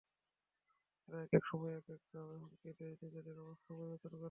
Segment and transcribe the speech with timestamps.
[1.09, 4.19] এরা একেক সময় একেক নামে হুমকি দেয়, নিজেদের অবস্থানও পরিবর্তন করেন।